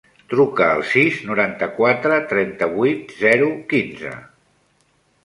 [0.31, 4.15] Truca al sis, noranta-quatre, trenta-vuit, zero, quinze.